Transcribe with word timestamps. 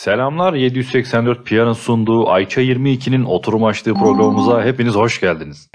Selamlar 0.00 0.54
784 0.54 1.46
Piyan'ın 1.46 1.72
sunduğu 1.72 2.28
Ayça 2.28 2.60
22'nin 2.62 3.24
oturum 3.24 3.64
açtığı 3.64 3.94
programımıza 3.94 4.64
hepiniz 4.64 4.94
hoş 4.94 5.20
geldiniz. 5.20 5.70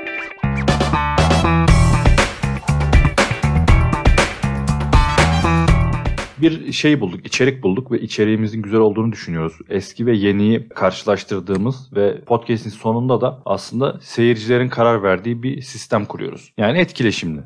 Bir 6.42 6.72
şey 6.72 7.02
bulduk, 7.02 7.26
içerik 7.26 7.64
bulduk 7.64 7.92
ve 7.92 8.00
içeriğimizin 8.00 8.62
güzel 8.62 8.80
olduğunu 8.80 9.12
düşünüyoruz. 9.12 9.58
Eski 9.70 10.06
ve 10.06 10.16
yeniyi 10.16 10.70
karşılaştırdığımız 10.70 11.94
ve 11.96 12.22
podcast'in 12.22 12.70
sonunda 12.70 13.22
da 13.22 13.42
aslında 13.46 14.00
seyircilerin 14.02 14.70
karar 14.70 15.04
verdiği 15.04 15.44
bir 15.44 15.62
sistem 15.62 16.06
kuruyoruz. 16.06 16.54
Yani 16.58 16.80
etkileşimli. 16.80 17.42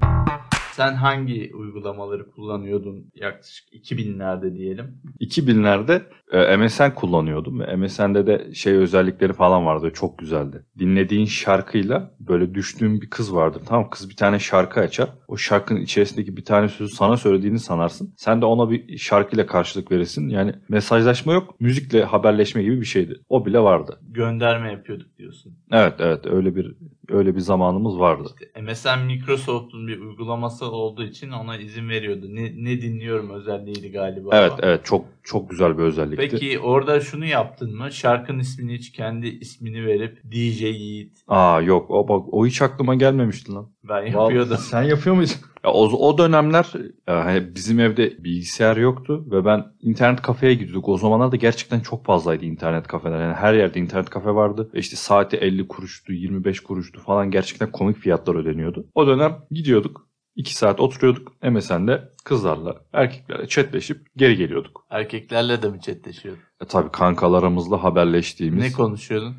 Sen 0.79 0.93
hangi 0.93 1.51
uygulamaları 1.53 2.31
kullanıyordun 2.31 3.11
yaklaşık 3.15 3.73
2000'lerde 3.73 4.55
diyelim? 4.55 5.01
2000'lerde 5.21 6.01
e, 6.31 6.57
MSN 6.57 6.95
kullanıyordum 6.95 7.59
ve 7.59 7.75
MSN'de 7.75 8.27
de 8.27 8.53
şey 8.53 8.73
özellikleri 8.73 9.33
falan 9.33 9.65
vardı 9.65 9.91
çok 9.93 10.17
güzeldi. 10.17 10.65
Dinlediğin 10.77 11.25
şarkıyla 11.25 12.11
böyle 12.19 12.55
düştüğün 12.55 13.01
bir 13.01 13.09
kız 13.09 13.35
vardır. 13.35 13.61
Tamam 13.65 13.89
kız 13.89 14.09
bir 14.09 14.15
tane 14.15 14.39
şarkı 14.39 14.79
açar. 14.79 15.09
O 15.27 15.37
şarkının 15.37 15.81
içerisindeki 15.81 16.37
bir 16.37 16.45
tane 16.45 16.67
sözü 16.67 16.95
sana 16.95 17.17
söylediğini 17.17 17.59
sanarsın. 17.59 18.13
Sen 18.17 18.41
de 18.41 18.45
ona 18.45 18.69
bir 18.69 18.97
şarkıyla 18.97 19.45
karşılık 19.45 19.91
verirsin. 19.91 20.29
Yani 20.29 20.53
mesajlaşma 20.69 21.33
yok. 21.33 21.61
Müzikle 21.61 22.03
haberleşme 22.03 22.63
gibi 22.63 22.81
bir 22.81 22.85
şeydi. 22.85 23.19
O 23.29 23.45
bile 23.45 23.59
vardı. 23.59 23.99
Gönderme 24.01 24.71
yapıyorduk 24.71 25.17
diyorsun. 25.17 25.57
Evet 25.71 25.93
evet 25.99 26.25
öyle 26.25 26.55
bir 26.55 26.75
öyle 27.11 27.35
bir 27.35 27.39
zamanımız 27.39 27.99
vardı. 27.99 28.23
İşte 28.39 28.61
MSN 28.61 29.05
Microsoft'un 29.05 29.87
bir 29.87 29.99
uygulaması 29.99 30.65
olduğu 30.71 31.03
için 31.03 31.31
ona 31.31 31.57
izin 31.57 31.89
veriyordu. 31.89 32.25
Ne, 32.29 32.43
ne 32.43 32.81
dinliyorum 32.81 33.29
özelliğiydi 33.29 33.91
galiba. 33.91 34.29
Evet 34.33 34.51
evet 34.59 34.85
çok 34.85 35.05
çok 35.23 35.49
güzel 35.49 35.77
bir 35.77 35.83
özellikti. 35.83 36.27
Peki 36.31 36.59
orada 36.59 36.99
şunu 36.99 37.25
yaptın 37.25 37.75
mı? 37.77 37.91
Şarkının 37.91 38.39
ismini 38.39 38.73
hiç 38.73 38.91
kendi 38.91 39.27
ismini 39.27 39.85
verip 39.85 40.23
DJ 40.31 40.61
Yiğit. 40.61 41.23
Aa 41.27 41.61
yok 41.61 41.91
o 41.91 42.07
bak 42.07 42.33
o 42.33 42.45
hiç 42.45 42.61
aklıma 42.61 42.95
gelmemişti 42.95 43.53
lan. 43.53 43.69
Ben 43.83 44.05
yapıyordum. 44.05 44.57
Sen 44.57 44.83
yapıyor 44.83 45.15
muydun? 45.15 45.33
Ya 45.63 45.71
o, 45.71 46.07
o 46.07 46.17
dönemler 46.17 46.73
yani 47.07 47.55
bizim 47.55 47.79
evde 47.79 48.23
bilgisayar 48.23 48.77
yoktu 48.77 49.25
ve 49.31 49.45
ben 49.45 49.65
internet 49.81 50.21
kafeye 50.21 50.53
gidiyorduk. 50.53 50.89
O 50.89 50.97
zamanlar 50.97 51.31
da 51.31 51.35
gerçekten 51.35 51.79
çok 51.79 52.05
fazlaydı 52.05 52.45
internet 52.45 52.87
kafeler. 52.87 53.21
Yani 53.21 53.33
her 53.33 53.53
yerde 53.53 53.79
internet 53.79 54.09
kafe 54.09 54.29
vardı. 54.29 54.69
E 54.73 54.79
işte 54.79 54.95
saati 54.95 55.37
50 55.37 55.67
kuruştu, 55.67 56.13
25 56.13 56.59
kuruştu 56.59 57.01
falan 57.01 57.31
gerçekten 57.31 57.71
komik 57.71 57.97
fiyatlar 57.97 58.35
ödeniyordu. 58.35 58.87
O 58.95 59.07
dönem 59.07 59.37
gidiyorduk. 59.51 60.09
2 60.35 60.55
saat 60.55 60.79
oturuyorduk 60.79 61.43
MSN'de 61.43 62.09
kızlarla, 62.23 62.75
erkeklerle 62.93 63.47
chatleşip 63.47 64.07
geri 64.15 64.37
geliyorduk. 64.37 64.85
Erkeklerle 64.89 65.61
de 65.61 65.69
mi 65.69 65.81
chatleşiyordun? 65.81 66.43
E 66.61 66.65
tabii 66.65 66.91
kankalarımızla 66.91 67.83
haberleştiğimiz. 67.83 68.63
Ne 68.63 68.71
konuşuyordun? 68.71 69.35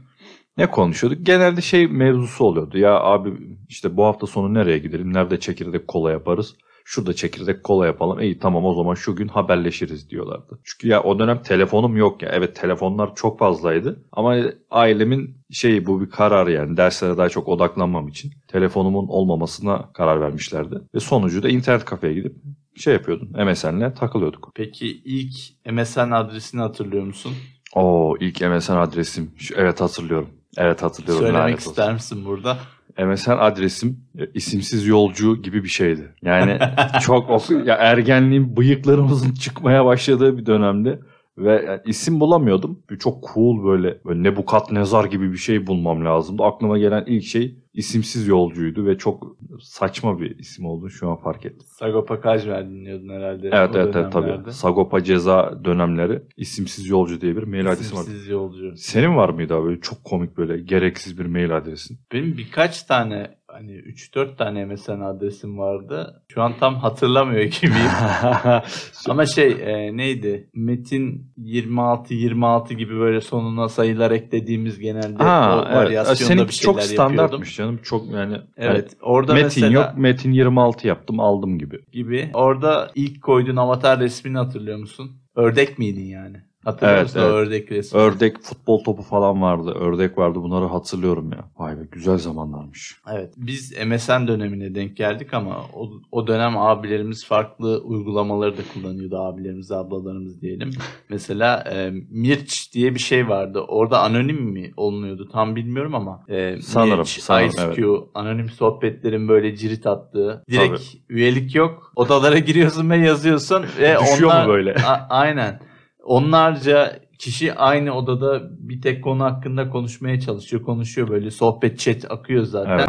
Ne 0.57 0.71
konuşuyorduk? 0.71 1.27
Genelde 1.27 1.61
şey 1.61 1.89
mevzusu 1.89 2.45
oluyordu. 2.45 2.79
Ya 2.79 3.01
abi 3.01 3.33
işte 3.69 3.97
bu 3.97 4.05
hafta 4.05 4.27
sonu 4.27 4.55
nereye 4.55 4.79
gidelim? 4.79 5.15
Nerede 5.15 5.41
çekirdek 5.41 5.89
kola 5.89 6.11
yaparız? 6.11 6.57
Şurada 6.85 7.13
çekirdek 7.15 7.65
kola 7.65 7.87
yapalım. 7.87 8.21
İyi 8.21 8.39
tamam 8.39 8.65
o 8.65 8.75
zaman 8.75 8.95
şu 8.95 9.17
gün 9.17 9.29
haberleşiriz 9.29 10.11
diyorlardı. 10.11 10.59
Çünkü 10.65 10.89
ya 10.89 11.03
o 11.03 11.19
dönem 11.19 11.43
telefonum 11.43 11.97
yok 11.97 12.23
ya. 12.23 12.29
Evet 12.33 12.57
telefonlar 12.57 13.15
çok 13.15 13.39
fazlaydı. 13.39 14.05
Ama 14.13 14.37
ailemin 14.71 15.37
şeyi 15.51 15.87
bu 15.87 16.01
bir 16.01 16.11
karar 16.11 16.47
yani. 16.47 16.77
Derslere 16.77 17.17
daha 17.19 17.29
çok 17.29 17.49
odaklanmam 17.49 18.09
için. 18.09 18.33
Telefonumun 18.49 19.09
olmamasına 19.09 19.93
karar 19.93 20.21
vermişlerdi. 20.21 20.81
Ve 20.95 21.01
sonucu 21.01 21.43
da 21.43 21.49
internet 21.49 21.85
kafeye 21.85 22.15
gidip 22.15 22.37
şey 22.77 22.95
yapıyordum. 22.95 23.29
MSN'le 23.47 23.95
takılıyorduk. 23.95 24.51
Peki 24.55 24.87
ilk 25.05 25.35
MSN 25.73 26.11
adresini 26.11 26.61
hatırlıyor 26.61 27.05
musun? 27.05 27.33
Oo 27.75 28.17
ilk 28.21 28.41
MSN 28.41 28.73
adresim. 28.77 29.31
Evet 29.57 29.81
hatırlıyorum. 29.81 30.29
Evet 30.59 30.83
hatırlıyorum. 30.83 31.25
Söylemek 31.25 31.59
ister 31.59 31.93
misin 31.93 32.25
burada? 32.25 32.59
MSN 32.99 33.31
adresim 33.31 34.05
e, 34.19 34.31
isimsiz 34.35 34.87
yolcu 34.87 35.43
gibi 35.43 35.65
bir 35.65 35.69
şeydi. 35.69 36.15
Yani 36.23 36.59
çok 37.01 37.31
ok- 37.31 37.67
ya 37.67 37.75
ergenliğin 37.75 38.57
bıyıklarımızın 38.57 39.35
çıkmaya 39.35 39.85
başladığı 39.85 40.39
bir 40.39 40.47
dönemde 40.47 41.01
ve 41.39 41.65
yani 41.67 41.81
isim 41.85 42.21
bulamıyordum. 42.21 42.83
Bir 42.91 42.99
Çok 42.99 43.31
cool 43.35 43.65
böyle, 43.65 44.05
böyle 44.05 44.23
Nebukadnezar 44.23 45.05
gibi 45.05 45.33
bir 45.33 45.37
şey 45.37 45.67
bulmam 45.67 46.05
lazımdı. 46.05 46.43
Aklıma 46.43 46.79
gelen 46.79 47.05
ilk 47.07 47.25
şey 47.25 47.59
isimsiz 47.75 48.29
yolcuydu 48.29 48.87
ve 48.87 48.99
çok 48.99 49.37
saçma 49.61 50.21
bir 50.21 50.39
isim 50.39 50.67
oldu 50.67 50.91
şu 50.91 51.11
an 51.11 51.17
fark 51.17 51.47
ettim. 51.47 51.67
Sagopa 51.67 52.21
Kajmer 52.21 52.71
dinliyordun 52.71 53.09
herhalde. 53.09 53.51
Evet 53.53 53.71
evet 53.75 53.97
evet 53.97 54.13
tabii. 54.13 54.53
Sagopa 54.53 55.05
ceza 55.05 55.65
dönemleri 55.65 56.23
isimsiz 56.37 56.89
yolcu 56.89 57.21
diye 57.21 57.37
bir 57.37 57.43
mail 57.43 57.73
adresi 57.73 57.95
vardı. 57.97 58.07
İsimsiz 58.09 58.29
yolcu. 58.29 58.77
Senin 58.77 59.17
var 59.17 59.29
mıydı 59.29 59.55
abi 59.55 59.81
çok 59.81 60.05
komik 60.05 60.37
böyle 60.37 60.63
gereksiz 60.63 61.19
bir 61.19 61.27
mail 61.27 61.57
adresin? 61.57 61.99
Benim 62.13 62.37
birkaç 62.39 62.83
tane 62.83 63.40
hani 63.61 63.73
3-4 63.73 64.37
tane 64.37 64.65
MSN 64.65 65.01
adresim 65.01 65.59
vardı. 65.59 66.23
Şu 66.29 66.43
an 66.43 66.53
tam 66.61 66.75
hatırlamıyor 66.75 67.43
gibiyim. 67.43 67.75
Ama 69.09 69.27
şey 69.27 69.51
e, 69.53 69.97
neydi? 69.97 70.51
Metin 70.55 71.33
26 71.37 72.15
26 72.15 72.75
gibi 72.75 72.97
böyle 73.01 73.21
sonuna 73.21 73.69
sayılar 73.69 74.11
eklediğimiz 74.11 74.79
genelde 74.79 75.23
Ha, 75.23 75.57
o 75.59 75.67
evet. 75.67 75.77
varyasyonda 75.77 76.17
Seninki 76.17 76.49
bir 76.49 76.53
şeyler 76.53 76.73
çok 76.73 76.83
yapıyordum. 76.83 77.15
standartmış 77.17 77.57
canım. 77.57 77.81
Çok 77.83 78.11
yani 78.13 78.37
Evet. 78.57 78.97
Orada 79.03 79.33
Metin 79.35 79.47
mesela 79.47 79.73
yok. 79.73 79.91
Metin 79.97 80.33
26 80.33 80.87
yaptım 80.89 81.21
aldım 81.21 81.59
gibi. 81.59 81.79
gibi. 81.93 82.31
Orada 82.35 82.91
ilk 82.95 83.23
koyduğun 83.23 83.57
avatar 83.57 84.01
resmini 84.01 84.39
hatırlıyor 84.39 84.79
musun? 84.79 85.11
Ördek 85.37 85.79
miydin 85.79 86.05
yani? 86.07 86.37
Hatırlıyor 86.65 86.97
Evet, 86.99 87.07
musun 87.07 87.21
evet. 87.21 87.31
ördek 87.33 87.73
resmi? 87.73 88.01
Ördek 88.01 88.43
futbol 88.43 88.85
topu 88.85 89.03
falan 89.03 89.43
vardı. 89.43 89.71
Ördek 89.71 90.19
vardı. 90.19 90.43
Bunları 90.43 90.65
hatırlıyorum 90.65 91.33
ya. 91.33 91.45
Vay 91.59 91.79
be 91.79 91.83
güzel 91.93 92.19
zamanlarmış. 92.19 93.01
Evet. 93.13 93.35
Biz 93.37 93.73
MSN 93.87 94.27
dönemine 94.29 94.75
denk 94.75 94.97
geldik 94.97 95.35
ama 95.35 95.57
o, 95.75 95.91
o 96.13 96.27
dönem 96.27 96.59
abilerimiz 96.59 97.25
farklı 97.27 97.79
uygulamaları 97.85 98.59
da 98.59 98.63
kullanıyordu. 98.75 99.19
Abilerimiz, 99.19 99.73
ablalarımız 99.73 100.43
diyelim. 100.43 100.71
Mesela 101.09 101.65
e, 101.73 101.91
Mirç 102.11 102.75
diye 102.75 102.95
bir 102.95 103.01
şey 103.01 103.29
vardı. 103.29 103.61
Orada 103.69 104.01
anonim 104.01 104.43
mi 104.43 104.71
olunuyordu 104.77 105.29
tam 105.33 105.57
bilmiyorum 105.57 105.95
ama 105.95 106.25
e, 106.29 106.57
Sanırım, 106.63 106.99
Mirç, 106.99 107.21
sanırım, 107.21 107.49
IceQ, 107.49 108.09
anonim 108.15 108.49
sohbetlerin 108.49 109.29
böyle 109.29 109.57
cirit 109.57 109.87
attığı. 109.87 110.45
Direkt 110.51 110.83
üyelik 111.09 111.55
yok. 111.55 111.93
Odalara 111.97 112.39
giriyorsun 112.39 112.91
ve 112.91 112.97
yazıyorsun 112.97 113.63
ve 113.79 113.97
Düşüyor 114.01 114.31
onlar 114.31 114.47
mu 114.47 114.53
böyle? 114.53 114.75
A- 114.75 115.07
aynen. 115.11 115.61
Onlarca 116.05 117.01
kişi 117.19 117.55
aynı 117.55 117.93
odada 117.93 118.41
bir 118.59 118.81
tek 118.83 119.05
konu 119.05 119.25
hakkında 119.25 119.69
konuşmaya 119.71 120.21
çalışıyor. 120.21 120.63
Konuşuyor 120.63 121.09
böyle 121.09 121.31
sohbet 121.31 121.79
chat 121.79 122.11
akıyor 122.11 122.45
zaten. 122.45 122.79
Evet. 122.79 122.89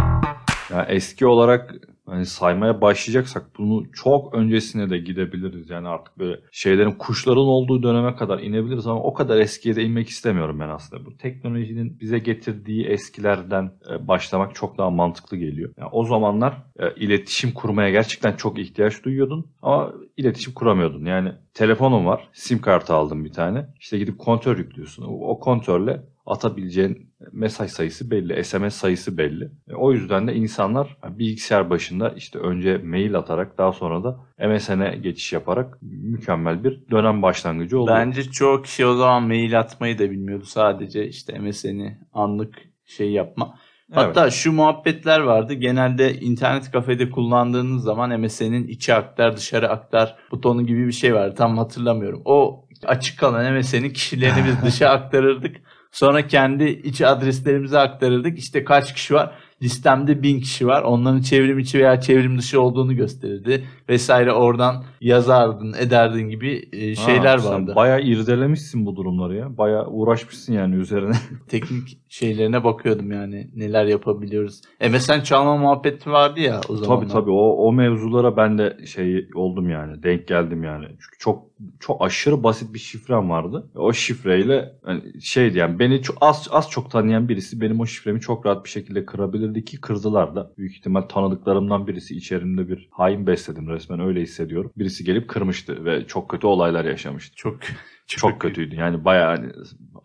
Yani 0.71 0.85
eski 0.89 1.25
olarak 1.25 1.73
hani 2.11 2.25
saymaya 2.25 2.81
başlayacaksak 2.81 3.43
bunu 3.57 3.91
çok 3.91 4.33
öncesine 4.33 4.89
de 4.89 4.97
gidebiliriz. 4.97 5.69
Yani 5.69 5.87
artık 5.87 6.19
böyle 6.19 6.39
şeylerin 6.51 6.91
kuşların 6.91 7.45
olduğu 7.45 7.83
döneme 7.83 8.15
kadar 8.15 8.39
inebiliriz 8.39 8.87
ama 8.87 9.03
o 9.03 9.13
kadar 9.13 9.37
eskiye 9.37 9.75
de 9.75 9.83
inmek 9.83 10.09
istemiyorum 10.09 10.59
ben 10.59 10.69
aslında. 10.69 11.05
Bu 11.05 11.17
teknolojinin 11.17 11.99
bize 11.99 12.19
getirdiği 12.19 12.85
eskilerden 12.85 13.71
e, 13.91 14.07
başlamak 14.07 14.55
çok 14.55 14.77
daha 14.77 14.89
mantıklı 14.89 15.37
geliyor. 15.37 15.73
Yani 15.77 15.89
o 15.91 16.05
zamanlar 16.05 16.53
e, 16.79 16.95
iletişim 16.95 17.51
kurmaya 17.51 17.89
gerçekten 17.89 18.35
çok 18.35 18.59
ihtiyaç 18.59 19.03
duyuyordun 19.05 19.51
ama 19.61 19.93
iletişim 20.17 20.53
kuramıyordun. 20.53 21.05
Yani 21.05 21.31
telefonun 21.53 22.05
var, 22.05 22.29
sim 22.33 22.61
kartı 22.61 22.93
aldın 22.93 23.25
bir 23.25 23.31
tane. 23.33 23.65
İşte 23.79 23.97
gidip 23.97 24.19
kontör 24.19 24.57
yüklüyorsun. 24.57 25.05
O 25.07 25.39
kontörle 25.39 26.01
atabileceğin 26.31 27.13
mesaj 27.31 27.71
sayısı 27.71 28.11
belli, 28.11 28.43
SMS 28.43 28.75
sayısı 28.75 29.17
belli. 29.17 29.51
E, 29.69 29.73
O 29.75 29.93
yüzden 29.93 30.27
de 30.27 30.35
insanlar 30.35 30.97
bilgisayar 31.09 31.69
başında 31.69 32.09
işte 32.09 32.39
önce 32.39 32.77
mail 32.77 33.15
atarak 33.15 33.57
daha 33.57 33.71
sonra 33.73 34.03
da 34.03 34.19
MSN'e 34.47 34.97
geçiş 35.03 35.33
yaparak 35.33 35.77
mükemmel 35.81 36.63
bir 36.63 36.89
dönem 36.91 37.21
başlangıcı 37.21 37.79
oldu. 37.79 37.91
Bence 37.95 38.23
çoğu 38.23 38.61
kişi 38.61 38.85
o 38.85 38.95
zaman 38.95 39.23
mail 39.23 39.59
atmayı 39.59 39.99
da 39.99 40.11
bilmiyordu. 40.11 40.45
Sadece 40.45 41.07
işte 41.07 41.39
MSN'i 41.39 41.99
anlık 42.13 42.55
şey 42.85 43.11
yapma. 43.11 43.55
Hatta 43.93 44.29
şu 44.29 44.51
muhabbetler 44.51 45.19
vardı. 45.19 45.53
Genelde 45.53 46.13
internet 46.13 46.71
kafede 46.71 47.09
kullandığınız 47.09 47.83
zaman 47.83 48.19
MSN'in 48.21 48.67
içi 48.67 48.93
aktar 48.93 49.37
dışarı 49.37 49.69
aktar 49.69 50.15
butonu 50.31 50.65
gibi 50.65 50.87
bir 50.87 50.91
şey 50.91 51.15
vardı. 51.15 51.35
Tam 51.37 51.57
hatırlamıyorum. 51.57 52.21
O 52.25 52.65
açık 52.85 53.19
kalan 53.19 53.53
MSN'in 53.57 53.89
kişilerini 53.89 54.45
biz 54.45 54.61
dışa 54.65 54.89
aktarırdık. 54.89 55.55
Sonra 55.91 56.27
kendi 56.27 56.63
iç 56.63 57.01
adreslerimize 57.01 57.79
aktarırdık. 57.79 58.39
İşte 58.39 58.63
kaç 58.63 58.93
kişi 58.93 59.13
var? 59.13 59.31
Listemde 59.61 60.23
bin 60.23 60.39
kişi 60.39 60.67
var. 60.67 60.83
Onların 60.83 61.21
çevrim 61.21 61.59
içi 61.59 61.79
veya 61.79 62.01
çevrim 62.01 62.37
dışı 62.37 62.61
olduğunu 62.61 62.95
gösterirdi. 62.95 63.63
Vesaire 63.89 64.33
oradan 64.33 64.83
yazardın, 65.01 65.73
ederdin 65.79 66.29
gibi 66.29 66.69
e, 66.73 66.95
şeyler 66.95 67.37
Ha, 67.39 67.49
vardı. 67.49 67.73
Bayağı 67.75 68.01
irdelemişsin 68.01 68.85
bu 68.85 68.95
durumları 68.95 69.35
ya. 69.35 69.57
Bayağı 69.57 69.87
uğraşmışsın 69.87 70.53
yani 70.53 70.75
üzerine. 70.75 71.15
teknik 71.47 71.97
şeylerine 72.09 72.63
bakıyordum 72.63 73.11
yani 73.11 73.47
neler 73.55 73.85
yapabiliyoruz. 73.85 74.61
MSN 74.89 75.21
çalma 75.23 75.57
muhabbeti 75.57 76.11
vardı 76.11 76.39
ya 76.39 76.61
o 76.69 76.75
zaman. 76.75 76.99
tabii 76.99 77.11
tabii 77.11 77.31
o, 77.31 77.67
o 77.67 77.73
mevzulara 77.73 78.37
ben 78.37 78.57
de 78.57 78.77
şey 78.85 79.27
oldum 79.35 79.69
yani. 79.69 80.03
Denk 80.03 80.27
geldim 80.27 80.63
yani. 80.63 80.85
Çünkü 80.87 81.17
çok 81.19 81.50
çok 81.79 82.01
aşırı 82.01 82.43
basit 82.43 82.73
bir 82.73 82.79
şifrem 82.79 83.29
vardı. 83.29 83.71
O 83.75 83.93
şifreyle 83.93 84.73
yani 84.87 85.21
şeydi 85.21 85.57
yani 85.57 85.79
beni 85.79 86.01
çok, 86.01 86.17
az 86.21 86.47
az 86.51 86.69
çok 86.69 86.91
tanıyan 86.91 87.29
birisi 87.29 87.61
benim 87.61 87.79
o 87.79 87.85
şifremi 87.85 88.19
çok 88.19 88.45
rahat 88.45 88.65
bir 88.65 88.69
şekilde 88.69 89.05
kırabilirdi 89.05 89.65
ki 89.65 89.81
kırdılar 89.81 90.35
da. 90.35 90.53
Büyük 90.57 90.75
ihtimal 90.75 91.01
tanıdıklarımdan 91.01 91.87
birisi 91.87 92.15
içerimde 92.15 92.69
bir 92.69 92.89
hain 92.91 93.27
besledim 93.27 93.69
resmen 93.69 93.99
öyle 93.99 94.21
hissediyorum. 94.21 94.71
Birisi 94.77 95.03
gelip 95.03 95.29
kırmıştı 95.29 95.85
ve 95.85 96.07
çok 96.07 96.29
kötü 96.29 96.47
olaylar 96.47 96.85
yaşamıştı. 96.85 97.35
Çok 97.35 97.59
çok 98.07 98.41
kötüydü. 98.41 98.75
Yani 98.75 99.05
bayağı 99.05 99.35
hani 99.35 99.51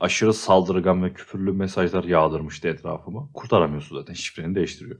aşırı 0.00 0.32
saldırgan 0.32 1.04
ve 1.04 1.12
küfürlü 1.12 1.52
mesajlar 1.52 2.04
yağdırmıştı 2.04 2.68
etrafıma. 2.68 3.28
Kurtaramıyorsun 3.34 3.96
zaten 3.96 4.14
şifreni 4.14 4.54
değiştiriyor. 4.54 4.98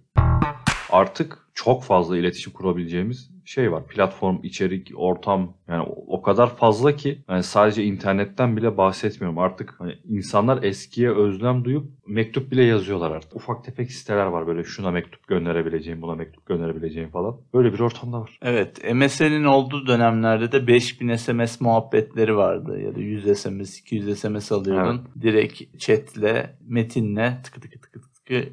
Artık 0.90 1.38
çok 1.54 1.84
fazla 1.84 2.18
iletişim 2.18 2.52
kurabileceğimiz 2.52 3.30
şey 3.44 3.72
var. 3.72 3.86
Platform, 3.86 4.36
içerik, 4.42 4.92
ortam 4.96 5.52
yani 5.68 5.88
o 6.06 6.22
kadar 6.22 6.56
fazla 6.56 6.96
ki 6.96 7.18
yani 7.28 7.42
sadece 7.42 7.84
internetten 7.84 8.56
bile 8.56 8.76
bahsetmiyorum. 8.76 9.38
Artık 9.38 9.74
hani 9.78 9.94
insanlar 10.08 10.62
eskiye 10.62 11.10
özlem 11.10 11.64
duyup 11.64 11.86
mektup 12.06 12.50
bile 12.50 12.64
yazıyorlar 12.64 13.10
artık. 13.10 13.36
Ufak 13.36 13.64
tefek 13.64 13.92
siteler 13.92 14.26
var 14.26 14.46
böyle 14.46 14.64
şuna 14.64 14.90
mektup 14.90 15.26
gönderebileceğim, 15.26 16.02
buna 16.02 16.14
mektup 16.14 16.46
gönderebileceğim 16.46 17.10
falan. 17.10 17.36
Böyle 17.54 17.72
bir 17.72 17.80
ortamda 17.80 18.20
var. 18.20 18.38
Evet. 18.42 18.94
MSN'in 18.94 19.44
olduğu 19.44 19.86
dönemlerde 19.86 20.52
de 20.52 20.66
5000 20.66 21.16
SMS 21.16 21.60
muhabbetleri 21.60 22.36
vardı. 22.36 22.80
Ya 22.80 22.94
da 22.94 23.00
100 23.00 23.38
SMS, 23.38 23.78
200 23.78 24.18
SMS 24.18 24.52
alıyordun. 24.52 25.02
Evet. 25.04 25.22
Direkt 25.22 25.78
chatle, 25.78 26.56
metinle 26.68 27.38
tıkı 27.44 27.60
tıkı 27.60 27.78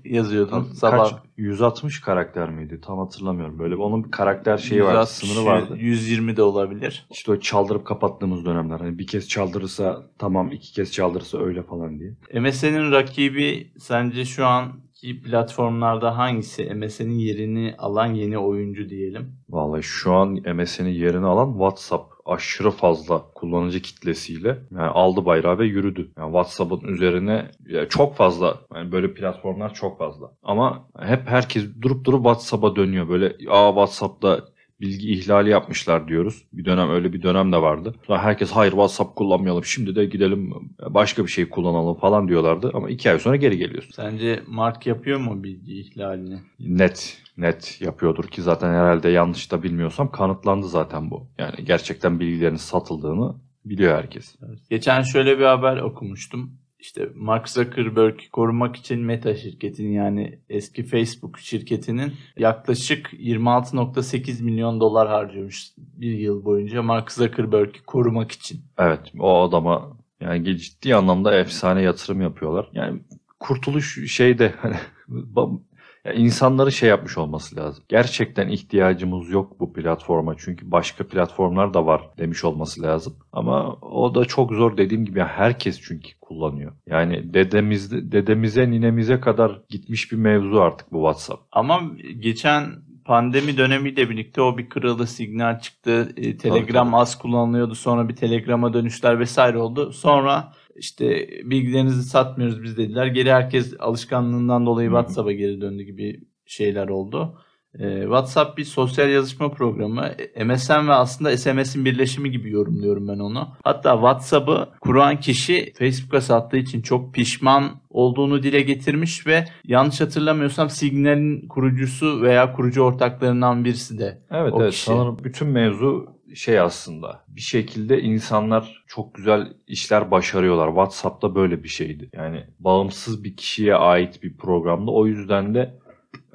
yazıyordun. 0.06 0.64
Kaç, 0.64 0.78
Sabah 0.78 1.24
160 1.38 2.02
karakter 2.02 2.50
miydi? 2.50 2.81
Tam 2.81 2.98
hatırlamıyorum. 3.00 3.60
Böyle 3.60 3.75
onun 3.75 4.04
bir 4.04 4.12
karakter 4.12 4.58
şeyi 4.58 4.84
vardı, 4.84 5.06
sınırı 5.06 5.46
vardı. 5.46 5.78
120 5.80 6.38
de 6.38 6.44
olabilir. 6.44 7.08
İşte 7.12 7.31
o 7.31 7.40
çaldırıp 7.40 7.86
kapattığımız 7.86 8.46
dönemler. 8.46 8.80
Hani 8.80 9.00
bir 9.00 9.08
kez 9.08 9.30
çaldırırsa 9.30 10.04
tamam, 10.18 10.52
iki 10.52 10.74
kez 10.74 10.92
çaldırırsa 10.92 11.38
öyle 11.38 11.64
falan 11.64 12.00
diye. 12.00 12.14
MSN'in 12.42 12.92
rakibi 12.92 13.72
sence 13.80 14.25
şu 14.25 14.46
anki 14.46 15.22
platformlarda 15.22 16.18
hangisi? 16.18 16.74
MSN'in 16.75 17.18
yerini 17.20 17.75
alan 17.78 18.14
yeni 18.14 18.38
oyuncu 18.38 18.90
diyelim. 18.90 19.36
Vallahi 19.50 19.84
şu 19.84 20.14
an 20.14 20.40
MSN'in 20.56 20.90
yerini 20.90 21.25
alan 21.25 21.52
WhatsApp 21.52 22.12
aşırı 22.25 22.72
fazla 22.72 23.24
kullanıcı 23.36 23.81
kitlesiyle 23.81 24.60
yani 24.72 24.90
aldı 24.90 25.25
bayrağı 25.25 25.60
ve 25.60 25.66
yürüdü. 25.66 26.12
Yani 26.18 26.28
WhatsApp'ın 26.28 26.88
üzerine 26.88 27.52
yani 27.68 27.90
çok 27.90 28.16
fazla 28.16 28.58
yani 28.75 28.92
böyle 28.92 29.14
platformlar 29.14 29.74
çok 29.74 29.98
fazla. 29.98 30.31
Ama 30.44 30.88
hep 31.00 31.28
herkes 31.28 31.66
durup 31.81 32.06
durup 32.06 32.24
WhatsApp'a 32.24 32.75
dönüyor. 32.75 33.10
Böyle 33.10 33.36
aa 33.50 33.70
WhatsApp'ta 33.70 34.53
bilgi 34.84 35.12
ihlali 35.12 35.50
yapmışlar 35.50 36.08
diyoruz. 36.08 36.44
Bir 36.54 36.66
dönem 36.66 36.90
öyle 36.90 37.14
bir 37.14 37.22
dönem 37.22 37.52
de 37.52 37.62
vardı. 37.62 37.96
Sonra 38.08 38.24
herkes 38.24 38.52
hayır 38.52 38.72
WhatsApp 38.72 39.16
kullanmayalım 39.16 39.66
şimdi 39.66 39.96
de 39.96 40.06
gidelim 40.06 40.54
başka 40.90 41.26
bir 41.26 41.32
şey 41.32 41.50
kullanalım 41.50 41.96
falan 41.96 42.28
diyorlardı. 42.28 42.72
Ama 42.74 42.90
iki 42.90 43.12
ay 43.12 43.20
sonra 43.20 43.36
geri 43.36 43.58
geliyorsun. 43.58 43.92
Sence 43.92 44.44
Mark 44.48 44.88
yapıyor 44.88 45.20
mu 45.20 45.44
bilgi 45.44 45.80
ihlalini? 45.80 46.40
Net 46.60 47.18
net 47.38 47.82
yapıyordur 47.82 48.24
ki 48.24 48.42
zaten 48.42 48.70
herhalde 48.70 49.10
yanlış 49.10 49.52
da 49.52 49.64
bilmiyorsam 49.64 50.12
kanıtlandı 50.12 50.68
zaten 50.68 51.12
bu. 51.12 51.28
Yani 51.38 51.66
gerçekten 51.66 52.20
bilgilerin 52.20 52.56
satıldığını 52.56 53.36
biliyor 53.66 53.98
herkes. 53.98 54.36
Evet. 54.48 54.60
Geçen 54.70 55.02
şöyle 55.02 55.40
bir 55.40 55.46
haber 55.46 55.78
okumuştum 55.78 56.52
işte 56.84 57.10
Mark 57.16 57.50
Zuckerberg'i 57.50 58.30
korumak 58.30 58.76
için 58.76 59.00
Meta 59.00 59.36
şirketinin 59.36 59.94
yani 59.94 60.40
eski 60.50 60.84
Facebook 60.84 61.40
şirketinin 61.40 62.14
yaklaşık 62.38 63.14
26.8 63.14 64.44
milyon 64.44 64.80
dolar 64.80 65.08
harcamış 65.08 65.74
bir 65.78 66.12
yıl 66.12 66.46
boyunca 66.46 66.82
Mark 66.82 67.12
Zuckerberg'i 67.12 67.84
korumak 67.84 68.32
için. 68.32 68.62
Evet 68.78 69.00
o 69.20 69.42
adama 69.42 69.98
yani 70.22 70.58
ciddi 70.58 70.96
anlamda 70.96 71.36
efsane 71.36 71.82
yatırım 71.82 72.22
yapıyorlar. 72.22 72.70
Yani 72.74 73.02
kurtuluş 73.40 74.12
şeyde 74.12 74.54
hani 74.58 74.76
ya 76.06 76.14
insanları 76.14 76.72
şey 76.72 76.90
yapmış 76.90 77.18
olması 77.18 77.56
lazım. 77.56 77.84
Gerçekten 77.90 78.48
ihtiyacımız 78.48 79.30
yok 79.30 79.60
bu 79.60 79.74
platforma 79.74 80.36
çünkü 80.38 80.72
başka 80.72 81.08
platformlar 81.08 81.74
da 81.74 81.86
var 81.86 82.10
demiş 82.18 82.44
olması 82.44 82.82
lazım. 82.82 83.16
Ama 83.32 83.74
o 83.82 84.16
da 84.16 84.26
çok 84.26 84.52
zor 84.54 84.78
dediğim 84.78 85.06
gibi 85.06 85.20
herkes 85.20 85.82
çünkü 85.82 86.10
kullanıyor. 86.34 86.72
Yani 86.88 87.34
dedemiz, 87.34 88.12
dedemize 88.12 88.72
ninemize 88.72 89.20
kadar 89.20 89.62
gitmiş 89.70 90.12
bir 90.12 90.18
mevzu 90.18 90.60
artık 90.60 90.92
bu 90.92 90.98
WhatsApp. 90.98 91.44
Ama 91.52 91.82
geçen 92.20 92.64
pandemi 93.06 93.58
dönemiyle 93.58 94.10
birlikte 94.10 94.42
o 94.42 94.58
bir 94.58 94.70
kırıldı, 94.70 95.08
signal 95.08 95.60
çıktı. 95.60 96.14
E, 96.18 96.38
Telegram 96.38 96.66
tabii, 96.66 96.74
tabii. 96.74 96.96
az 96.96 97.18
kullanılıyordu. 97.18 97.76
Sonra 97.76 98.10
bir 98.10 98.16
Telegram'a 98.16 98.74
dönüşler 98.74 99.20
vesaire 99.20 99.58
oldu. 99.58 99.92
Sonra 99.92 100.54
işte 100.76 101.30
bilgilerinizi 101.44 102.04
satmıyoruz 102.04 102.64
biz 102.64 102.78
dediler. 102.78 103.06
Geri 103.06 103.32
herkes 103.32 103.74
alışkanlığından 103.80 104.66
dolayı 104.66 104.90
WhatsApp'a 104.90 105.32
geri 105.32 105.62
döndü 105.62 105.84
gibi 105.84 106.20
şeyler 106.46 106.88
oldu. 106.88 107.40
Ee, 107.80 108.02
WhatsApp 108.02 108.58
bir 108.58 108.64
sosyal 108.64 109.10
yazışma 109.10 109.52
programı. 109.52 110.12
MSN 110.46 110.88
ve 110.88 110.94
aslında 110.94 111.38
SMS'in 111.38 111.86
birleşimi 111.86 112.31
gibi 112.31 112.52
yorumluyorum 112.52 113.08
ben 113.08 113.20
onu. 113.20 113.48
Hatta 113.64 113.94
WhatsApp'ı 113.94 114.70
kuran 114.81 115.20
kişi 115.20 115.74
Facebook'a 115.78 116.22
sattığı 116.22 116.58
için 116.58 116.81
çok 116.81 117.14
pişman 117.14 117.72
olduğunu 117.90 118.44
dile 118.44 118.62
getirmiş 118.62 119.28
ve 119.28 119.46
yanlış 119.64 120.02
hatırlamıyorsam 120.02 120.70
Signal'in 120.70 121.48
kurucusu 121.48 122.22
veya 122.22 122.54
kurucu 122.54 122.81
ortaklarından 122.81 123.66
birisi 123.66 124.00
de. 124.00 124.22
Evet 124.31 124.54
o 124.54 124.62
evet 124.62 124.72
kişi. 124.72 124.86
sanırım 124.86 125.18
bütün 125.24 125.48
mevzu 125.48 126.14
şey 126.36 126.60
aslında 126.60 127.24
bir 127.28 127.42
şekilde 127.42 128.02
insanlar 128.02 128.84
çok 128.88 129.16
güzel 129.16 129.54
işler 129.68 130.12
başarıyorlar. 130.12 130.68
WhatsApp'ta 130.68 131.36
böyle 131.36 131.64
bir 131.64 131.70
şeydi. 131.70 132.10
Yani 132.14 132.44
bağımsız 132.60 133.24
bir 133.24 133.36
kişiye 133.36 133.75
ait 133.75 134.24
bir 134.24 134.38
programda. 134.38 134.92
O 134.92 135.08
yüzden 135.08 135.56
de 135.56 135.80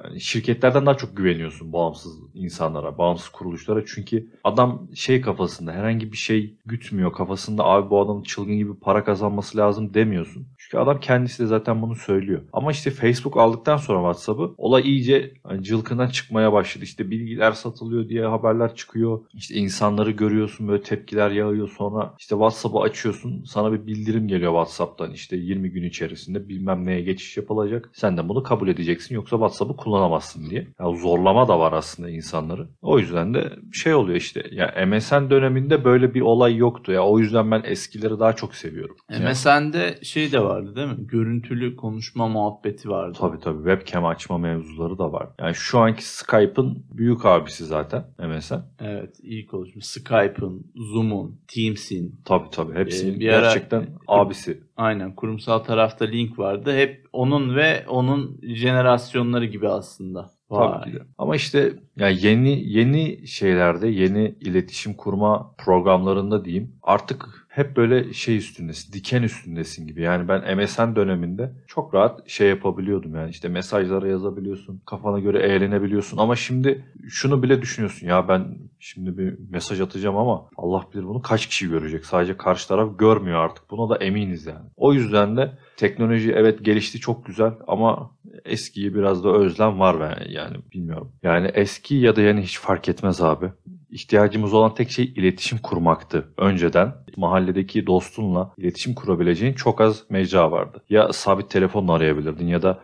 yani 0.03 0.21
şirketlerden 0.21 0.85
daha 0.85 0.97
çok 0.97 1.17
güveniyorsun 1.17 1.73
bağımsız 1.73 2.19
insanlara, 2.33 2.97
bağımsız 2.97 3.29
kuruluşlara. 3.29 3.85
Çünkü 3.85 4.29
adam 4.43 4.87
şey 4.95 5.21
kafasında 5.21 5.71
herhangi 5.71 6.11
bir 6.11 6.17
şey 6.17 6.57
gütmüyor 6.65 7.13
kafasında 7.13 7.65
abi 7.65 7.89
bu 7.89 8.01
adamın 8.01 8.23
çılgın 8.23 8.57
gibi 8.57 8.79
para 8.79 9.03
kazanması 9.03 9.57
lazım 9.57 9.93
demiyorsun. 9.93 10.47
Çünkü 10.57 10.77
adam 10.77 10.99
kendisi 10.99 11.43
de 11.43 11.47
zaten 11.47 11.81
bunu 11.81 11.95
söylüyor. 11.95 12.41
Ama 12.53 12.71
işte 12.71 12.91
Facebook 12.91 13.37
aldıktan 13.37 13.77
sonra 13.77 13.99
WhatsApp'ı 13.99 14.53
olay 14.57 14.81
iyice 14.85 15.33
hani 15.43 15.63
cılkından 15.63 16.07
çıkmaya 16.07 16.53
başladı. 16.53 16.83
İşte 16.83 17.11
bilgiler 17.11 17.51
satılıyor 17.51 18.09
diye 18.09 18.25
haberler 18.25 18.75
çıkıyor. 18.75 19.21
İşte 19.33 19.55
insanları 19.55 20.11
görüyorsun 20.11 20.67
böyle 20.67 20.83
tepkiler 20.83 21.31
yağıyor 21.31 21.69
sonra 21.77 22.13
işte 22.19 22.33
WhatsApp'ı 22.33 22.79
açıyorsun 22.79 23.43
sana 23.43 23.73
bir 23.73 23.87
bildirim 23.87 24.27
geliyor 24.27 24.51
WhatsApp'tan 24.51 25.11
işte 25.11 25.35
20 25.37 25.69
gün 25.69 25.83
içerisinde 25.83 26.49
bilmem 26.49 26.85
neye 26.85 27.01
geçiş 27.01 27.37
yapılacak. 27.37 27.89
Sen 27.93 28.17
de 28.17 28.29
bunu 28.29 28.43
kabul 28.43 28.67
edeceksin 28.67 29.15
yoksa 29.15 29.35
WhatsApp'ı 29.35 29.75
kullanamazsın 29.89 30.49
diye. 30.49 30.67
Yani 30.79 30.97
zorlama 30.97 31.47
da 31.47 31.59
var 31.59 31.73
aslında 31.73 32.09
insanları. 32.09 32.67
O 32.81 32.99
yüzden 32.99 33.33
de 33.33 33.53
şey 33.73 33.93
oluyor 33.93 34.17
işte 34.17 34.43
ya 34.51 34.85
MSN 34.87 35.29
döneminde 35.29 35.83
böyle 35.83 36.13
bir 36.13 36.21
olay 36.21 36.55
yoktu 36.55 36.91
ya. 36.91 37.03
O 37.05 37.19
yüzden 37.19 37.51
ben 37.51 37.63
eskileri 37.65 38.19
daha 38.19 38.33
çok 38.33 38.55
seviyorum. 38.55 38.95
MSN'de 39.09 39.99
şey 40.03 40.31
de 40.31 40.43
vardı 40.43 40.75
değil 40.75 40.87
mi? 40.87 41.07
Görüntülü 41.07 41.75
konuşma 41.75 42.27
muhabbeti 42.27 42.89
vardı. 42.89 43.17
Tabii 43.21 43.39
tabii 43.39 43.57
webcam 43.57 44.05
açma 44.05 44.37
mevzuları 44.37 44.97
da 44.97 45.11
var. 45.11 45.27
Yani 45.39 45.55
şu 45.55 45.79
anki 45.79 46.05
Skype'ın 46.05 46.85
büyük 46.91 47.25
abisi 47.25 47.65
zaten 47.65 48.05
MSN. 48.19 48.55
Evet 48.79 49.15
iyi 49.23 49.45
konuşma. 49.45 49.81
Skype'ın, 49.81 50.71
Zoom'un, 50.75 51.39
Teams'in. 51.47 52.21
Tabii 52.25 52.49
tabii 52.51 52.75
hepsinin 52.75 53.13
ee, 53.13 53.17
gerçekten 53.17 53.87
ara, 54.07 54.21
abisi. 54.21 54.63
Aynen 54.79 55.15
kurumsal 55.15 55.59
tarafta 55.59 56.05
link 56.05 56.39
vardı. 56.39 56.75
Hep 56.75 57.05
onun 57.13 57.55
ve 57.55 57.85
onun 57.87 58.39
jenerasyonları 58.43 59.45
gibi 59.45 59.69
aslında. 59.69 60.31
Vay. 60.49 60.81
Tabii 60.81 60.91
ki 60.91 60.99
de. 60.99 61.03
Ama 61.17 61.35
işte 61.35 61.73
yani 61.97 62.17
yeni 62.21 62.69
yeni 62.69 63.27
şeylerde, 63.27 63.87
yeni 63.87 64.35
iletişim 64.39 64.93
kurma 64.93 65.55
programlarında 65.57 66.45
diyeyim 66.45 66.75
artık 66.83 67.45
hep 67.49 67.77
böyle 67.77 68.13
şey 68.13 68.37
üstündesin, 68.37 68.93
diken 68.93 69.23
üstündesin 69.23 69.87
gibi. 69.87 70.01
Yani 70.01 70.27
ben 70.27 70.57
MSN 70.57 70.95
döneminde 70.95 71.51
çok 71.67 71.93
rahat 71.93 72.29
şey 72.29 72.49
yapabiliyordum 72.49 73.15
yani 73.15 73.29
işte 73.29 73.47
mesajlara 73.47 74.07
yazabiliyorsun, 74.07 74.81
kafana 74.85 75.19
göre 75.19 75.39
eğlenebiliyorsun 75.39 76.17
ama 76.17 76.35
şimdi 76.35 76.85
şunu 77.09 77.43
bile 77.43 77.61
düşünüyorsun 77.61 78.07
ya 78.07 78.27
ben 78.27 78.57
şimdi 78.79 79.17
bir 79.17 79.37
mesaj 79.49 79.81
atacağım 79.81 80.17
ama 80.17 80.49
Allah 80.57 80.85
bilir 80.93 81.03
bunu 81.03 81.21
kaç 81.21 81.47
kişi 81.47 81.69
görecek. 81.69 82.05
Sadece 82.05 82.37
karşı 82.37 82.67
taraf 82.67 82.99
görmüyor 82.99 83.39
artık. 83.39 83.69
Buna 83.71 83.89
da 83.89 84.03
eminiz 84.03 84.45
yani. 84.45 84.69
O 84.75 84.93
yüzden 84.93 85.37
de 85.37 85.57
teknoloji 85.77 86.31
evet 86.31 86.65
gelişti 86.65 86.99
çok 86.99 87.25
güzel 87.25 87.53
ama 87.67 88.11
eskiyi 88.45 88.95
biraz 88.95 89.23
da 89.23 89.29
özlem 89.29 89.79
var 89.79 89.99
ben 89.99 90.31
yani 90.31 90.57
bilmiyorum. 90.73 91.11
Yani 91.23 91.47
eski 91.47 91.95
ya 91.95 92.15
da 92.15 92.21
yeni 92.21 92.41
hiç 92.41 92.59
fark 92.59 92.89
etmez 92.89 93.21
abi 93.21 93.51
ihtiyacımız 93.91 94.53
olan 94.53 94.73
tek 94.73 94.91
şey 94.91 95.05
iletişim 95.05 95.57
kurmaktı. 95.57 96.33
Önceden 96.37 96.93
mahalledeki 97.17 97.87
dostunla 97.87 98.53
iletişim 98.57 98.95
kurabileceğin 98.95 99.53
çok 99.53 99.81
az 99.81 100.03
mecra 100.09 100.51
vardı. 100.51 100.83
Ya 100.89 101.13
sabit 101.13 101.49
telefonla 101.49 101.93
arayabilirdin 101.93 102.47
ya 102.47 102.61
da 102.61 102.79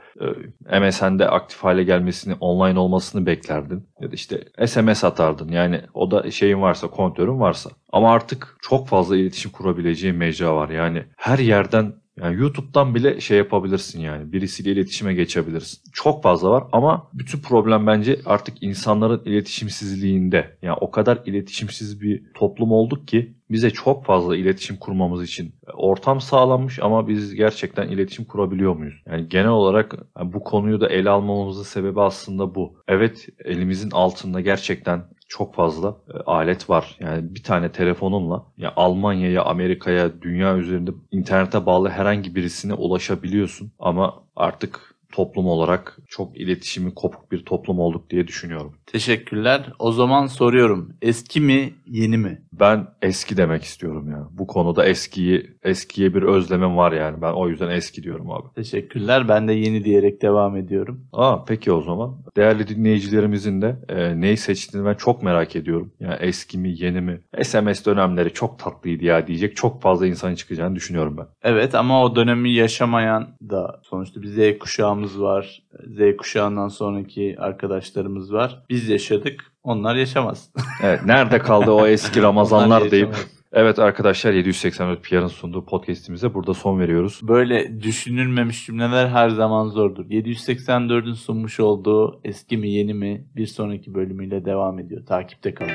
e, 0.70 0.80
MSN'de 0.80 1.30
aktif 1.30 1.64
hale 1.64 1.84
gelmesini, 1.84 2.34
online 2.40 2.80
olmasını 2.80 3.26
beklerdin. 3.26 3.88
Ya 4.00 4.12
da 4.12 4.16
işte 4.16 4.44
SMS 4.66 5.04
atardın. 5.04 5.50
Yani 5.50 5.82
o 5.94 6.12
da 6.12 6.32
şeyin 6.32 6.62
varsa, 6.62 6.88
kontörün 6.88 7.40
varsa. 7.40 7.70
Ama 7.92 8.12
artık 8.12 8.58
çok 8.62 8.88
fazla 8.88 9.18
iletişim 9.18 9.52
kurabileceğin 9.52 10.16
mecra 10.16 10.56
var. 10.56 10.70
Yani 10.70 11.04
her 11.18 11.40
yerden 11.40 11.94
yani 12.20 12.36
YouTube'dan 12.42 12.96
bile 12.96 13.22
şey 13.22 13.38
yapabilirsin 13.38 14.00
yani. 14.00 14.32
Birisiyle 14.32 14.72
iletişime 14.72 15.14
geçebilirsin. 15.14 15.80
Çok 15.94 16.24
fazla 16.24 16.50
var 16.50 16.64
ama 16.72 17.10
bütün 17.14 17.40
problem 17.40 17.88
bence 17.88 18.20
artık 18.26 18.64
insanların 18.64 19.22
iletişimsizliğinde. 19.26 20.58
Yani 20.62 20.78
o 20.82 20.92
kadar 20.92 21.22
iletişimsiz 21.26 22.02
bir 22.02 22.24
toplum 22.34 22.72
olduk 22.72 23.08
ki 23.08 23.36
bize 23.52 23.70
çok 23.70 24.06
fazla 24.06 24.38
iletişim 24.38 24.78
kurmamız 24.78 25.24
için 25.24 25.56
ortam 25.74 26.22
sağlanmış 26.22 26.80
ama 26.80 27.08
biz 27.08 27.36
gerçekten 27.36 27.88
iletişim 27.88 28.26
kurabiliyor 28.26 28.76
muyuz? 28.76 29.02
Yani 29.06 29.30
genel 29.30 29.50
olarak 29.50 29.96
bu 30.24 30.44
konuyu 30.44 30.82
da 30.82 30.90
ele 30.90 31.10
almamızın 31.10 31.64
sebebi 31.64 32.02
aslında 32.02 32.56
bu. 32.56 32.74
Evet 32.88 33.28
elimizin 33.46 33.92
altında 33.92 34.42
gerçekten 34.42 35.04
çok 35.28 35.56
fazla 35.56 35.98
e, 36.14 36.18
alet 36.18 36.70
var. 36.70 36.98
Yani 37.00 37.36
bir 37.36 37.44
tane 37.44 37.72
telefonunla 37.72 38.46
ya 38.58 38.74
Almanya'ya, 38.76 39.44
Amerika'ya, 39.44 40.22
dünya 40.22 40.58
üzerinde 40.58 40.92
internete 41.12 41.66
bağlı 41.66 41.90
herhangi 41.90 42.36
birisine 42.36 42.74
ulaşabiliyorsun. 42.74 43.72
Ama 43.80 44.24
artık 44.36 44.95
toplum 45.16 45.48
olarak 45.48 45.98
çok 46.08 46.38
iletişimi 46.38 46.94
kopuk 46.94 47.32
bir 47.32 47.46
toplum 47.46 47.80
olduk 47.80 48.10
diye 48.10 48.28
düşünüyorum. 48.28 48.74
Teşekkürler. 48.86 49.74
O 49.80 49.92
zaman 49.92 50.28
soruyorum. 50.28 50.94
Eski 51.02 51.42
mi, 51.42 51.74
yeni 51.88 52.18
mi? 52.18 52.42
Ben 52.54 52.88
eski 53.02 53.38
demek 53.38 53.64
istiyorum 53.64 54.12
ya. 54.12 54.28
Bu 54.32 54.48
konuda 54.48 54.86
eskiyi 54.86 55.58
eskiye 55.64 56.14
bir 56.14 56.24
özlemim 56.24 56.78
var 56.78 56.92
yani. 56.92 57.22
Ben 57.22 57.32
o 57.34 57.50
yüzden 57.50 57.70
eski 57.70 58.04
diyorum 58.04 58.32
abi. 58.32 58.48
Teşekkürler. 58.56 59.28
Ben 59.28 59.48
de 59.48 59.54
yeni 59.54 59.84
diyerek 59.86 60.22
devam 60.22 60.58
ediyorum. 60.58 61.08
Aa 61.14 61.44
peki 61.46 61.72
o 61.72 61.82
zaman. 61.82 62.16
Değerli 62.38 62.68
dinleyicilerimizin 62.68 63.62
de 63.62 63.76
e, 63.90 64.22
neyi 64.22 64.38
seçtiğini 64.38 64.88
ben 64.88 64.94
çok 64.94 65.24
merak 65.24 65.56
ediyorum. 65.56 65.94
Yani 66.00 66.16
eski 66.20 66.58
mi, 66.58 66.74
yeni 66.78 67.02
mi? 67.02 67.22
SMS 67.44 67.86
dönemleri 67.86 68.34
çok 68.34 68.60
tatlıydı 68.60 69.06
ya 69.06 69.28
diyecek 69.28 69.56
çok 69.56 69.82
fazla 69.82 70.08
insan 70.08 70.36
çıkacağını 70.36 70.76
düşünüyorum 70.76 71.18
ben. 71.18 71.28
Evet 71.44 71.76
ama 71.76 72.04
o 72.04 72.16
dönemi 72.16 72.50
yaşamayan 72.52 73.28
da 73.50 73.82
sonuçta 73.84 74.22
bir 74.22 74.28
Z 74.28 74.60
kuşağımız 74.60 75.05
var. 75.22 75.64
Z 75.88 76.18
kuşağından 76.18 76.68
sonraki 76.68 77.36
arkadaşlarımız 77.40 78.34
var. 78.34 78.64
Biz 78.70 78.90
yaşadık. 78.90 79.52
Onlar 79.64 79.96
yaşamaz. 79.96 80.50
Evet 80.84 81.06
nerede 81.06 81.40
kaldı 81.40 81.72
o 81.72 81.88
eski 81.88 82.22
Ramazanlar 82.22 82.92
deyip 82.92 83.16
Evet 83.56 83.80
arkadaşlar 83.80 84.34
784 84.34 85.04
PR'ın 85.04 85.28
sunduğu 85.28 85.66
podcast'imize 85.66 86.34
burada 86.34 86.54
son 86.54 86.80
veriyoruz. 86.80 87.20
Böyle 87.24 87.82
düşünülmemiş 87.82 88.66
cümleler 88.66 89.08
her 89.08 89.30
zaman 89.30 89.68
zordur. 89.68 90.06
784'ün 90.06 91.14
sunmuş 91.14 91.60
olduğu 91.60 92.20
eski 92.24 92.58
mi 92.58 92.70
yeni 92.70 92.94
mi 92.94 93.26
bir 93.36 93.46
sonraki 93.48 93.94
bölümüyle 93.94 94.46
devam 94.46 94.80
ediyor. 94.80 95.06
Takipte 95.06 95.54
kalın. 95.54 95.72